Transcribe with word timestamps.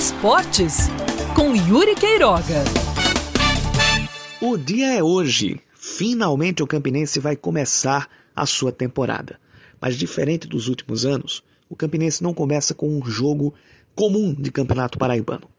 Esportes, 0.00 0.88
com 1.36 1.54
Yuri 1.54 1.94
Queiroga. 1.94 2.64
O 4.40 4.56
dia 4.56 4.94
é 4.94 5.02
hoje. 5.02 5.60
Finalmente 5.74 6.62
o 6.62 6.66
Campinense 6.66 7.20
vai 7.20 7.36
começar 7.36 8.08
a 8.34 8.46
sua 8.46 8.72
temporada. 8.72 9.38
Mas 9.78 9.98
diferente 9.98 10.48
dos 10.48 10.68
últimos 10.68 11.04
anos, 11.04 11.44
o 11.68 11.76
Campinense 11.76 12.22
não 12.22 12.32
começa 12.32 12.72
com 12.72 12.88
um 12.88 13.04
jogo 13.04 13.52
comum 13.94 14.32
de 14.32 14.50
Campeonato 14.50 14.96
Paraibano. 14.96 15.50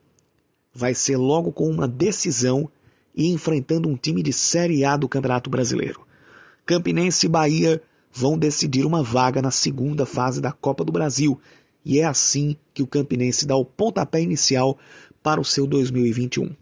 Vai 0.74 0.96
ser 0.96 1.18
logo 1.18 1.52
com 1.52 1.70
uma 1.70 1.88
decisão 1.88 2.68
e 3.16 3.32
enfrentando 3.32 3.88
um 3.88 3.96
time 3.96 4.24
de 4.24 4.34
Série 4.34 4.84
A 4.84 4.98
do 4.98 5.08
Campeonato 5.08 5.52
Brasileiro. 5.52 6.02
Campinense 6.66 7.28
e 7.28 7.30
Bahia 7.30 7.80
vão 8.12 8.40
decidir 8.40 8.88
uma 8.88 9.04
vaga 9.04 9.40
na 9.40 9.52
segunda 9.52 10.04
fase 10.04 10.42
da 10.42 10.52
Copa 10.52 10.84
do 10.84 10.92
Brasil, 10.92 11.40
e 11.84 12.00
é 12.00 12.06
assim 12.06 12.56
que 12.74 12.84
o 12.84 12.88
Campinense 12.88 13.46
dá 13.46 13.56
o 13.56 13.66
pontapé 13.66 14.22
inicial 14.22 14.78
para 15.22 15.42
o 15.42 15.46
seu 15.46 15.66
2021. 15.68 16.56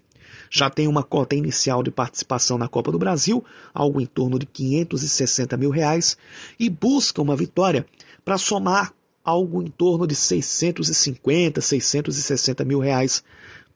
Já 0.51 0.69
tem 0.69 0.87
uma 0.87 1.03
cota 1.03 1.35
inicial 1.35 1.83
de 1.83 1.91
participação 1.91 2.57
na 2.57 2.67
Copa 2.67 2.91
do 2.91 2.97
Brasil, 2.97 3.43
algo 3.73 4.01
em 4.01 4.05
torno 4.05 4.39
de 4.39 4.45
560 4.45 5.55
mil 5.57 5.69
reais, 5.69 6.17
e 6.59 6.69
busca 6.69 7.21
uma 7.21 7.35
vitória 7.35 7.85
para 8.25 8.37
somar 8.37 8.93
algo 9.23 9.61
em 9.61 9.67
torno 9.67 10.07
de 10.07 10.15
650, 10.15 11.61
660 11.61 12.65
mil 12.65 12.79
reais 12.79 13.23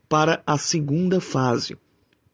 para 0.10 0.42
a 0.48 0.58
segunda 0.58 1.22
fase. 1.22 1.78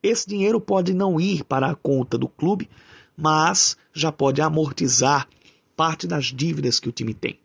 Esse 0.02 0.28
dinheiro 0.28 0.62
pode 0.62 0.94
não 0.94 1.20
ir 1.20 1.44
para 1.44 1.70
a 1.70 1.76
conta 1.76 2.18
do 2.18 2.30
clube, 2.30 2.70
mas 3.18 3.76
já 3.94 4.12
pode 4.12 4.42
amortizar 4.42 5.28
parte 5.76 6.08
das 6.08 6.26
dívidas 6.26 6.80
que 6.80 6.88
o 6.88 6.92
time 6.94 7.14
tem. 7.14 7.38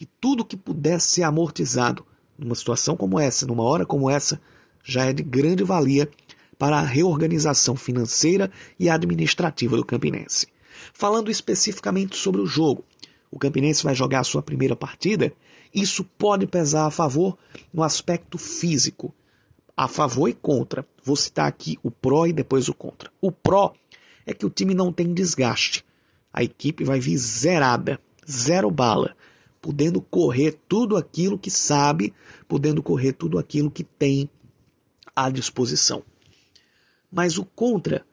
E 0.00 0.06
tudo 0.06 0.44
que 0.44 0.56
puder 0.56 1.00
ser 1.00 1.22
amortizado 1.22 2.04
numa 2.38 2.54
situação 2.54 2.96
como 2.96 3.18
essa, 3.18 3.46
numa 3.46 3.62
hora 3.62 3.86
como 3.86 4.10
essa, 4.10 4.40
já 4.84 5.04
é 5.04 5.12
de 5.12 5.22
grande 5.22 5.64
valia 5.64 6.08
para 6.58 6.78
a 6.78 6.82
reorganização 6.82 7.76
financeira 7.76 8.50
e 8.78 8.88
administrativa 8.88 9.76
do 9.76 9.84
Campinense. 9.84 10.46
Falando 10.92 11.30
especificamente 11.30 12.16
sobre 12.16 12.40
o 12.40 12.46
jogo, 12.46 12.84
o 13.30 13.38
Campinense 13.38 13.82
vai 13.82 13.94
jogar 13.94 14.20
a 14.20 14.24
sua 14.24 14.42
primeira 14.42 14.76
partida, 14.76 15.32
isso 15.74 16.04
pode 16.04 16.46
pesar 16.46 16.86
a 16.86 16.90
favor 16.90 17.36
no 17.72 17.82
aspecto 17.82 18.38
físico. 18.38 19.14
A 19.76 19.86
favor 19.86 20.28
e 20.28 20.32
contra. 20.32 20.86
Vou 21.04 21.16
citar 21.16 21.46
aqui 21.46 21.78
o 21.82 21.90
pró 21.90 22.26
e 22.26 22.32
depois 22.32 22.68
o 22.68 22.74
contra. 22.74 23.10
O 23.20 23.30
pró 23.30 23.74
é 24.24 24.32
que 24.32 24.46
o 24.46 24.50
time 24.50 24.72
não 24.72 24.90
tem 24.90 25.12
desgaste. 25.12 25.84
A 26.32 26.42
equipe 26.42 26.82
vai 26.82 26.98
vir 26.98 27.18
zerada, 27.18 28.00
zero 28.28 28.70
bala, 28.70 29.14
podendo 29.66 30.00
correr 30.00 30.60
tudo 30.68 30.96
aquilo 30.96 31.36
que 31.36 31.50
sabe, 31.50 32.14
podendo 32.46 32.80
correr 32.80 33.14
tudo 33.14 33.36
aquilo 33.36 33.68
que 33.68 33.82
tem 33.82 34.30
à 35.16 35.28
disposição. 35.28 36.04
Mas 37.10 37.36
o 37.36 37.44
contra 37.44 38.06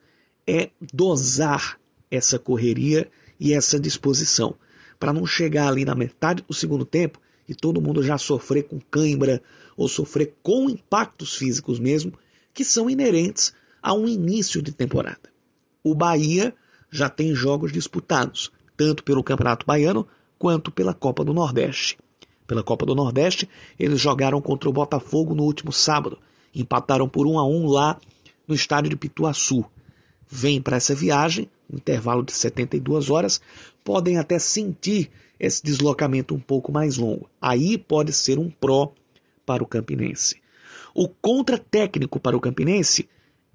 é 0.44 0.70
dosar 0.92 1.78
essa 2.10 2.40
correria 2.40 3.08
e 3.38 3.52
essa 3.52 3.78
disposição, 3.78 4.56
para 4.98 5.12
não 5.12 5.24
chegar 5.24 5.68
ali 5.68 5.84
na 5.84 5.94
metade 5.94 6.42
do 6.42 6.52
segundo 6.52 6.84
tempo 6.84 7.20
e 7.48 7.54
todo 7.54 7.80
mundo 7.80 8.02
já 8.02 8.18
sofrer 8.18 8.64
com 8.64 8.80
cãibra 8.90 9.40
ou 9.76 9.86
sofrer 9.86 10.34
com 10.42 10.68
impactos 10.68 11.36
físicos 11.36 11.78
mesmo, 11.78 12.18
que 12.52 12.64
são 12.64 12.90
inerentes 12.90 13.54
a 13.80 13.94
um 13.94 14.08
início 14.08 14.60
de 14.60 14.72
temporada 14.72 15.32
o 15.84 15.94
Bahia 15.94 16.54
já 16.90 17.10
tem 17.10 17.34
jogos 17.34 17.70
disputados, 17.70 18.50
tanto 18.74 19.04
pelo 19.04 19.22
Campeonato 19.22 19.66
Baiano 19.66 20.08
quanto 20.38 20.70
pela 20.70 20.94
Copa 20.94 21.24
do 21.24 21.32
Nordeste. 21.32 21.98
Pela 22.46 22.62
Copa 22.62 22.84
do 22.84 22.94
Nordeste, 22.94 23.48
eles 23.78 24.00
jogaram 24.00 24.40
contra 24.40 24.68
o 24.68 24.72
Botafogo 24.72 25.34
no 25.34 25.44
último 25.44 25.72
sábado, 25.72 26.18
empataram 26.54 27.08
por 27.08 27.26
1 27.26 27.38
a 27.38 27.46
1 27.46 27.66
lá 27.66 27.98
no 28.46 28.54
estádio 28.54 28.90
de 28.90 28.96
Pituaçu. 28.96 29.64
Vêm 30.28 30.60
para 30.60 30.76
essa 30.76 30.94
viagem, 30.94 31.48
um 31.72 31.76
intervalo 31.76 32.22
de 32.22 32.32
72 32.32 33.08
horas, 33.08 33.40
podem 33.82 34.18
até 34.18 34.38
sentir 34.38 35.10
esse 35.38 35.62
deslocamento 35.62 36.34
um 36.34 36.40
pouco 36.40 36.70
mais 36.70 36.96
longo. 36.96 37.28
Aí 37.40 37.78
pode 37.78 38.12
ser 38.12 38.38
um 38.38 38.50
pró 38.50 38.92
para 39.44 39.62
o 39.62 39.66
Campinense. 39.66 40.36
O 40.94 41.08
contra-técnico 41.08 42.20
para 42.20 42.36
o 42.36 42.40
Campinense 42.40 43.08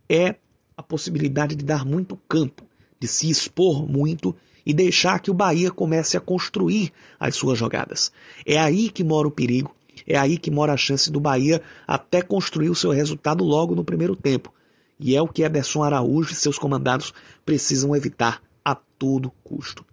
é 0.09 0.35
a 0.75 0.83
possibilidade 0.83 1.55
de 1.55 1.63
dar 1.63 1.85
muito 1.85 2.17
campo, 2.27 2.63
de 2.99 3.07
se 3.07 3.29
expor 3.29 3.87
muito 3.87 4.35
e 4.65 4.73
deixar 4.73 5.19
que 5.19 5.31
o 5.31 5.33
Bahia 5.33 5.71
comece 5.71 6.17
a 6.17 6.21
construir 6.21 6.91
as 7.19 7.35
suas 7.35 7.57
jogadas. 7.57 8.11
É 8.45 8.57
aí 8.57 8.89
que 8.89 9.03
mora 9.03 9.27
o 9.27 9.31
perigo, 9.31 9.75
é 10.05 10.17
aí 10.17 10.37
que 10.37 10.51
mora 10.51 10.73
a 10.73 10.77
chance 10.77 11.11
do 11.11 11.19
Bahia 11.19 11.61
até 11.87 12.21
construir 12.21 12.69
o 12.69 12.75
seu 12.75 12.91
resultado 12.91 13.43
logo 13.43 13.75
no 13.75 13.83
primeiro 13.83 14.15
tempo. 14.15 14.53
E 14.99 15.15
é 15.15 15.21
o 15.21 15.27
que 15.27 15.43
Ederson 15.43 15.83
Araújo 15.83 16.33
e 16.33 16.35
seus 16.35 16.57
comandados 16.57 17.13
precisam 17.45 17.95
evitar 17.95 18.41
a 18.63 18.75
todo 18.75 19.31
custo. 19.43 19.85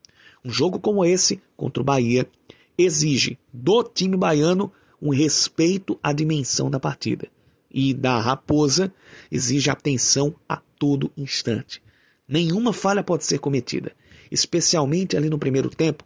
Um 0.45 0.51
jogo 0.51 0.79
como 0.79 1.05
esse, 1.05 1.41
contra 1.57 1.81
o 1.81 1.85
Bahia, 1.85 2.29
exige 2.77 3.39
do 3.53 3.83
time 3.83 4.17
baiano 4.17 4.73
um 5.01 5.11
respeito 5.11 5.99
à 6.03 6.13
dimensão 6.13 6.71
da 6.71 6.81
partida. 6.81 7.29
E 7.71 7.93
da 7.93 8.19
Raposa 8.19 8.93
exige 9.31 9.71
atenção 9.71 10.35
a 10.49 10.61
todo 10.79 11.11
instante. 11.17 11.83
Nenhuma 12.29 12.73
falha 12.73 13.05
pode 13.05 13.25
ser 13.25 13.39
cometida, 13.39 13.93
especialmente 14.31 15.17
ali 15.17 15.29
no 15.29 15.39
primeiro 15.39 15.71
tempo, 15.71 16.05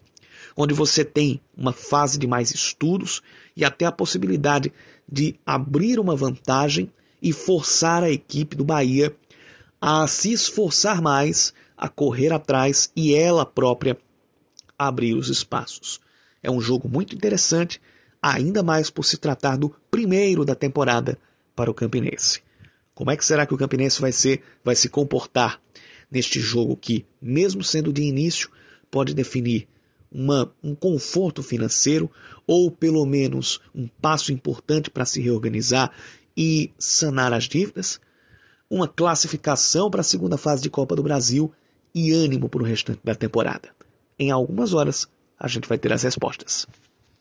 onde 0.56 0.74
você 0.74 1.04
tem 1.04 1.40
uma 1.56 1.72
fase 1.72 2.18
de 2.18 2.26
mais 2.26 2.52
estudos 2.52 3.22
e 3.56 3.64
até 3.64 3.84
a 3.84 3.92
possibilidade 3.92 4.72
de 5.10 5.34
abrir 5.44 5.98
uma 5.98 6.16
vantagem 6.16 6.90
e 7.22 7.32
forçar 7.32 8.02
a 8.02 8.10
equipe 8.10 8.56
do 8.56 8.64
Bahia 8.64 9.14
a 9.80 10.06
se 10.06 10.32
esforçar 10.32 11.00
mais, 11.00 11.54
a 11.76 11.88
correr 11.88 12.32
atrás 12.32 12.92
e 12.94 13.14
ela 13.14 13.46
própria 13.46 13.96
abrir 14.78 15.14
os 15.14 15.28
espaços. 15.28 16.00
É 16.42 16.50
um 16.50 16.60
jogo 16.60 16.88
muito 16.88 17.14
interessante, 17.14 17.80
ainda 18.20 18.62
mais 18.62 18.90
por 18.90 19.04
se 19.04 19.16
tratar 19.16 19.56
do 19.56 19.74
primeiro 19.90 20.44
da 20.44 20.54
temporada 20.54 21.18
para 21.54 21.70
o 21.70 21.74
Campinense. 21.74 22.42
Como 22.94 23.10
é 23.10 23.16
que 23.16 23.24
será 23.24 23.46
que 23.46 23.54
o 23.54 23.58
Campinense 23.58 24.00
vai 24.00 24.12
ser, 24.12 24.42
vai 24.62 24.74
se 24.74 24.88
comportar 24.88 25.60
neste 26.10 26.40
jogo 26.40 26.76
que, 26.76 27.06
mesmo 27.20 27.62
sendo 27.62 27.92
de 27.92 28.02
início, 28.02 28.50
pode 28.90 29.14
definir 29.14 29.68
uma, 30.10 30.52
um 30.62 30.74
conforto 30.74 31.42
financeiro 31.42 32.10
ou 32.46 32.70
pelo 32.70 33.06
menos 33.06 33.60
um 33.74 33.86
passo 33.86 34.32
importante 34.32 34.90
para 34.90 35.04
se 35.04 35.20
reorganizar 35.20 35.92
e 36.36 36.72
sanar 36.78 37.32
as 37.32 37.44
dívidas? 37.44 38.00
Uma 38.68 38.88
classificação 38.88 39.90
para 39.90 40.00
a 40.00 40.04
segunda 40.04 40.36
fase 40.36 40.62
de 40.62 40.70
Copa 40.70 40.96
do 40.96 41.02
Brasil 41.02 41.52
e 41.94 42.12
ânimo 42.12 42.48
para 42.48 42.62
o 42.62 42.66
restante 42.66 43.00
da 43.02 43.14
temporada. 43.14 43.70
Em 44.18 44.30
algumas 44.30 44.74
horas 44.74 45.08
a 45.38 45.48
gente 45.48 45.68
vai 45.68 45.78
ter 45.78 45.92
as 45.92 46.02
respostas. 46.02 46.66